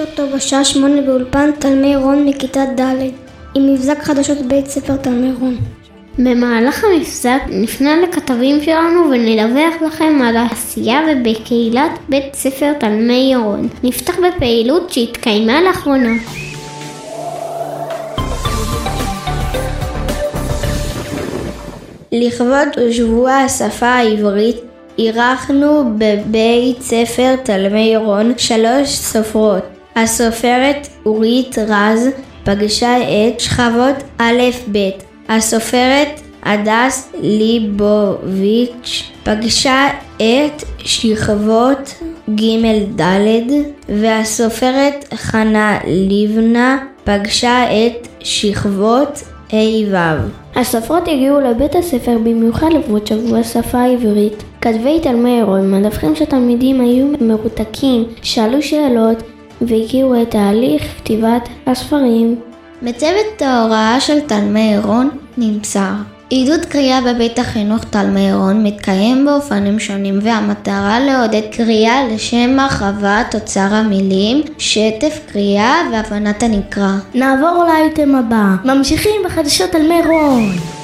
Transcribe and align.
בוקר 0.00 0.14
טוב, 0.14 0.32
בשעה 0.36 0.64
שמונה 0.64 1.02
באולפן 1.02 1.50
תלמי 1.58 1.96
רון 1.96 2.26
מכיתה 2.28 2.64
ד' 2.76 2.94
עם 3.54 3.72
מבזק 3.72 3.98
חדשות 4.02 4.38
בית 4.38 4.66
ספר 4.66 4.96
תלמי 4.96 5.32
רון. 5.40 5.56
במהלך 6.18 6.84
המבזק 6.84 7.40
נפנה 7.48 7.96
לכתבים 7.96 8.62
שלנו 8.62 9.10
ונדווח 9.10 9.82
לכם 9.86 10.18
על 10.24 10.36
העשייה 10.36 11.00
ובקהילת 11.08 11.90
בית 12.08 12.34
ספר 12.34 12.72
תלמי 12.72 13.30
ירון. 13.32 13.68
נפתח 13.82 14.16
בפעילות 14.18 14.92
שהתקיימה 14.92 15.62
לאחרונה. 15.62 16.12
לכבוד 22.12 22.90
שבוע 22.90 23.32
השפה 23.32 23.86
העברית 23.86 24.56
אירחנו 24.98 25.84
בבית 25.98 26.82
ספר 26.82 27.36
תלמי 27.44 27.90
ירון 27.92 28.32
שלוש 28.36 28.88
סופרות. 28.88 29.79
הסופרת 29.96 30.88
אורית 31.06 31.58
רז 31.58 32.08
פגשה 32.44 32.96
את 32.98 33.40
שכבות 33.40 33.96
א'-ב'. 34.18 34.78
הסופרת 35.28 36.20
הדס 36.42 37.12
ליבוביץ' 37.22 39.10
פגשה 39.22 39.88
את 40.16 40.64
שכבות 40.78 41.94
ג'-ד' 42.34 43.50
והסופרת 43.88 45.04
חנה 45.14 45.78
לבנה 45.86 46.78
פגשה 47.04 47.64
את 47.64 48.08
שכבות 48.20 49.22
ה'-ו'. 49.52 50.30
הסופרות 50.60 51.08
הגיעו 51.08 51.40
לבית 51.40 51.74
הספר 51.74 52.18
במיוחד 52.18 52.68
לכבוד 52.72 53.06
שבוע 53.06 53.38
השפה 53.38 53.78
העברית. 53.78 54.42
כתבי 54.60 55.00
תלמי 55.02 55.30
עירון 55.30 55.74
מדווחים 55.74 56.16
שהתלמידים 56.16 56.80
היו 56.80 57.06
מרותקים, 57.20 58.04
שאלו 58.22 58.62
שאלות 58.62 59.22
והכירו 59.60 60.22
את 60.22 60.30
תהליך 60.30 60.82
כתיבת 60.98 61.48
הספרים. 61.66 62.40
בצוות 62.82 63.42
ההוראה 63.42 64.00
של 64.00 64.20
תלמי 64.20 64.72
עירון 64.74 65.10
נמסר 65.38 65.92
עידוד 66.30 66.64
קריאה 66.64 67.00
בבית 67.00 67.38
החינוך 67.38 67.84
תלמי 67.84 68.20
עירון 68.20 68.66
מתקיים 68.66 69.26
באופנים 69.26 69.78
שונים 69.78 70.18
והמטרה 70.22 71.00
לעודד 71.00 71.42
קריאה 71.52 72.08
לשם 72.08 72.60
הרחבת 72.60 73.34
אוצר 73.34 73.74
המילים, 73.74 74.42
שטף 74.58 75.20
קריאה 75.32 75.74
והבנת 75.92 76.42
הנקרא. 76.42 76.92
נעבור 77.14 77.64
לאייטם 77.68 78.14
הבא. 78.14 78.44
ממשיכים 78.64 79.20
בחדשות 79.24 79.70
תלמי 79.70 79.94
עירון. 79.94 80.79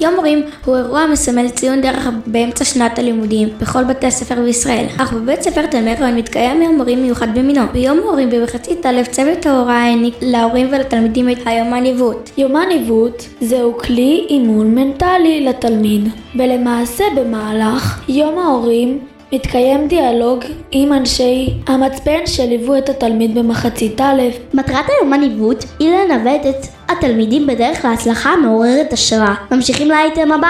יום 0.00 0.14
מורים 0.14 0.42
הוא 0.64 0.76
אירוע 0.76 1.00
המסמל 1.00 1.48
ציון 1.48 1.80
דרך 1.80 2.08
באמצע 2.26 2.64
שנת 2.64 2.98
הלימודים 2.98 3.48
בכל 3.60 3.84
בתי 3.84 4.06
הספר 4.06 4.34
בישראל, 4.34 4.86
אך 4.98 5.12
בבית 5.12 5.42
ספר 5.42 5.66
תלמי 5.66 5.94
רעיון 5.94 6.16
מתקיים 6.16 6.62
יום 6.62 6.76
מורים 6.76 7.02
מיוחד 7.02 7.38
במינו. 7.38 7.60
ביום 7.72 8.00
מורים 8.00 8.30
במחצית 8.30 8.86
א' 8.86 9.02
צוות 9.10 9.46
ההוראה 9.46 9.82
העניק 9.82 10.14
להורים 10.22 10.68
ולתלמידים 10.70 11.30
את 11.30 11.38
היום 11.46 11.74
הניווט. 11.74 12.30
יום 12.38 12.56
הניווט 12.56 13.22
זהו 13.40 13.78
כלי 13.78 14.26
אימון 14.28 14.74
מנטלי 14.74 15.44
לתלמיד, 15.44 16.08
ולמעשה 16.34 17.04
במהלך 17.16 18.00
יום 18.08 18.38
ההורים 18.38 18.98
מתקיים 19.32 19.88
דיאלוג 19.88 20.44
עם 20.70 20.92
אנשי 20.92 21.54
המצפן 21.66 22.26
שליוו 22.26 22.78
את 22.78 22.88
התלמיד 22.88 23.38
במחצית 23.38 24.00
א'. 24.00 24.22
מטרת 24.54 24.84
היום 24.88 25.12
הניווט 25.12 25.64
היא 25.78 25.90
לנווט 25.90 26.46
את 26.46 26.66
התלמידים 26.98 27.46
בדרך 27.46 27.84
להצלחה 27.84 28.36
מעוררת 28.36 28.92
השראה. 28.92 29.34
ממשיכים 29.50 29.88
לאייטם 29.88 30.32
הבא. 30.32 30.48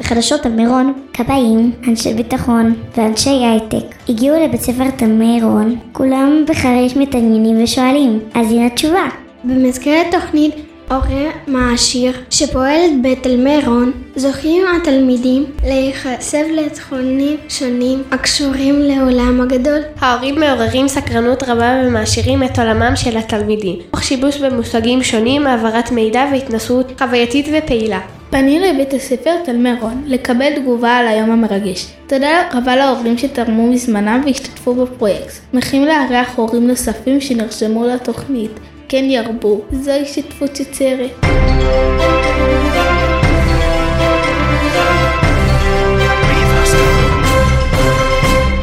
בחדשות 0.00 0.46
על 0.46 0.52
מירון, 0.52 0.92
כבאים, 1.12 1.72
אנשי 1.88 2.14
ביטחון 2.14 2.74
ואנשי 2.96 3.30
הייטק 3.30 3.94
הגיעו 4.08 4.44
לבית 4.44 4.60
ספר 4.60 4.90
תלמי 4.90 5.34
עירון, 5.34 5.76
כולם 5.92 6.44
בחריש 6.48 6.96
מתעניינים 6.96 7.64
ושואלים, 7.64 8.20
אז 8.34 8.52
הנה 8.52 8.66
התשובה. 8.66 9.08
במסגרת 9.44 10.06
תוכנית 10.10 10.54
הורה 10.90 11.30
מעשיר 11.46 12.12
שפועלת 12.30 12.90
בתלמי 13.02 13.56
רון 13.66 13.92
זוכים 14.16 14.62
התלמידים 14.76 15.44
להיחשף 15.64 16.46
לתכונים 16.54 17.36
שונים 17.48 18.02
הקשורים 18.10 18.82
לעולם 18.82 19.40
הגדול. 19.40 19.80
ההורים 20.00 20.40
מעוררים 20.40 20.88
סקרנות 20.88 21.42
רבה 21.42 21.82
ומעשירים 21.84 22.42
את 22.42 22.58
עולמם 22.58 22.96
של 22.96 23.16
התלמידים, 23.16 23.76
תוך 23.90 24.02
שיבוש 24.02 24.36
במושגים 24.36 25.02
שונים, 25.02 25.46
העברת 25.46 25.90
מידע 25.92 26.24
והתנסות 26.32 26.92
חווייתית 26.98 27.46
ופעילה. 27.58 28.00
פנינו 28.30 28.66
לבית 28.66 28.94
הספר 28.94 29.34
תלמי 29.44 29.72
רון 29.80 30.02
לקבל 30.06 30.54
תגובה 30.56 30.96
על 30.96 31.08
היום 31.08 31.30
המרגש. 31.30 31.86
תודה 32.06 32.48
רבה 32.52 32.76
להורים 32.76 33.18
שתרמו 33.18 33.66
מזמנם 33.66 34.22
והשתתפו 34.24 34.74
בפרויקט. 34.74 35.32
שמחים 35.52 35.84
לארח 35.84 36.36
הורים 36.36 36.66
נוספים 36.66 37.20
שנרשמו 37.20 37.86
לתוכנית. 37.86 38.50
כן 38.90 39.04
ירבו, 39.04 39.60
זוהי 39.72 40.06
שותפות 40.06 40.60
יוצרת. 40.60 41.10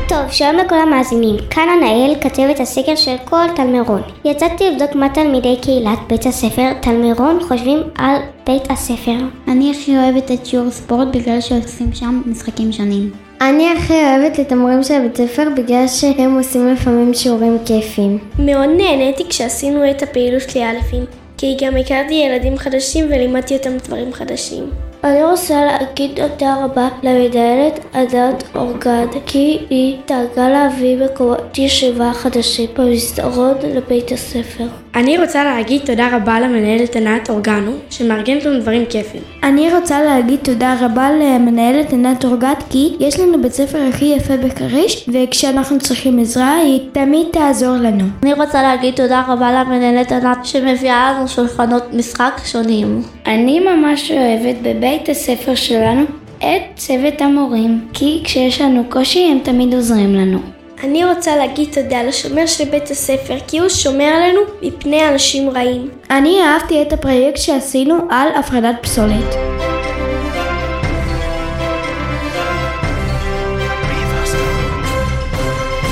טוב, 0.07 0.31
שלום 0.31 0.55
לכל 0.65 0.75
המאזינים, 0.75 1.35
כאן 1.49 1.67
הנהל 1.69 2.15
כתבת 2.21 2.59
הסקר 2.59 2.95
של 2.95 3.15
כל 3.25 3.45
תלמירון. 3.55 4.01
יצאתי 4.25 4.69
לבדוק 4.69 4.95
מה 4.95 5.09
תלמידי 5.09 5.57
קהילת 5.61 5.99
בית 6.09 6.25
הספר 6.25 6.73
תלמירון 6.81 7.39
חושבים 7.47 7.79
על 7.97 8.17
בית 8.45 8.71
הספר. 8.71 9.17
אני 9.47 9.71
הכי 9.71 9.97
אוהבת 9.97 10.31
את 10.31 10.45
שיעור 10.45 10.71
ספורט 10.71 11.07
בגלל 11.07 11.41
שעושים 11.41 11.93
שם 11.93 12.21
משחקים 12.25 12.71
שונים. 12.71 13.24
אני 13.41 13.71
הכי 13.71 13.93
אוהבת 13.93 14.39
את 14.39 14.51
המורים 14.51 14.83
של 14.83 14.93
הבית 14.93 15.17
ספר 15.17 15.47
בגלל 15.57 15.87
שהם 15.87 16.37
עושים 16.37 16.67
לפעמים 16.67 17.13
שיעורים 17.13 17.57
כיפים. 17.65 18.17
מאוד 18.39 18.69
נהניתי 18.77 19.23
כשעשינו 19.29 19.89
את 19.91 20.03
הפעילות 20.03 20.49
שלי 20.49 20.69
אלפים, 20.69 21.05
כי 21.37 21.57
גם 21.61 21.77
הכרתי 21.77 22.13
ילדים 22.13 22.57
חדשים 22.57 23.05
ולימדתי 23.05 23.57
אותם 23.57 23.77
דברים 23.77 24.13
חדשים. 24.13 24.69
אני 25.03 25.23
רוצה 25.23 25.65
להגיד 25.65 26.11
תודה 26.15 26.55
רבה 26.65 26.87
למנהלת 27.03 27.79
עדת 27.93 28.43
אורגד, 28.55 29.07
כי 29.25 29.59
היא 29.69 29.97
דאגה 30.07 30.49
להביא 30.49 30.97
מקומות 30.97 31.57
ישיבה 31.57 32.11
חדשים 32.13 32.69
במסדרון 32.77 33.55
לבית 33.63 34.11
הספר. 34.11 34.84
אני 34.95 35.17
רוצה 35.17 35.43
להגיד 35.43 35.81
תודה 35.85 36.15
רבה 36.15 36.39
למנהלת 36.39 36.95
ענת 36.95 37.29
אורגנו, 37.29 37.71
שמארגנת 37.89 38.45
לנו 38.45 38.59
דברים 38.59 38.85
כיפים. 38.85 39.21
אני 39.43 39.73
רוצה 39.73 40.03
להגיד 40.03 40.39
תודה 40.43 40.75
רבה 40.79 41.09
למנהלת 41.11 41.93
ענת 41.93 42.25
אורגד, 42.25 42.53
כי 42.69 42.95
יש 42.99 43.19
לנו 43.19 43.41
בית 43.41 43.53
ספר 43.53 43.77
הכי 43.89 44.05
יפה 44.05 44.37
בכריש, 44.37 45.09
וכשאנחנו 45.13 45.79
צריכים 45.79 46.19
עזרה, 46.19 46.55
היא 46.55 46.79
תמיד 46.91 47.27
תעזור 47.31 47.75
לנו. 47.75 48.05
אני 48.23 48.33
רוצה 48.33 48.61
להגיד 48.61 48.95
תודה 48.95 49.23
רבה 49.27 49.51
למנהלת 49.51 50.11
ענת, 50.11 50.45
שמביאה 50.45 51.13
לנו 51.13 51.27
שולחנות 51.27 51.93
משחק 51.93 52.41
שונים. 52.45 53.01
אני 53.25 53.59
ממש 53.59 54.11
אוהבת 54.11 54.55
בבית 54.61 55.09
הספר 55.09 55.55
שלנו 55.55 56.03
את 56.39 56.61
צוות 56.75 57.21
המורים, 57.21 57.87
כי 57.93 58.21
כשיש 58.23 58.61
לנו 58.61 58.83
קושי 58.89 59.29
הם 59.31 59.39
תמיד 59.43 59.73
עוזרים 59.73 60.15
לנו. 60.15 60.54
אני 60.83 61.05
רוצה 61.05 61.35
להגיד 61.35 61.73
תודה 61.73 62.03
לשומר 62.03 62.45
של 62.45 62.65
בית 62.65 62.91
הספר, 62.91 63.37
כי 63.47 63.59
הוא 63.59 63.69
שומר 63.69 64.03
עלינו 64.03 64.41
מפני 64.61 65.09
אנשים 65.09 65.49
רעים. 65.49 65.89
אני 66.09 66.41
אהבתי 66.43 66.81
את 66.81 66.93
הפרויקט 66.93 67.37
שעשינו 67.37 67.95
על 68.09 68.27
הפרדת 68.35 68.75
פסולת. 68.81 69.35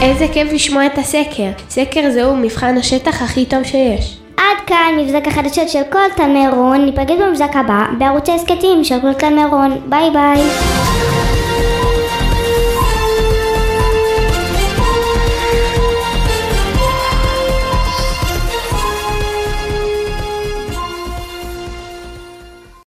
איזה 0.02 0.28
כיף 0.34 0.54
לשמוע 0.54 0.86
את 0.86 0.98
הסקר. 0.98 1.50
סקר 1.70 2.12
זהו 2.12 2.36
מבחן 2.36 2.78
השטח 2.78 3.22
הכי 3.22 3.46
טוב 3.46 3.64
שיש. 3.64 4.18
עד 4.38 4.58
כאן 4.68 4.96
מבזק 4.98 5.28
החדשות 5.28 5.70
של 5.70 5.82
כל 5.92 6.10
תלמי 6.16 6.48
רון, 6.48 6.86
ניפגש 6.86 7.16
במבזק 7.20 7.52
הבא 7.54 7.86
בערוצי 8.00 8.32
הסכתים 8.32 8.84
של 8.84 9.02
כל 9.02 9.14
תלמי 9.14 9.46
רון. 9.46 9.82
ביי 9.90 10.12
ביי. 10.12 10.83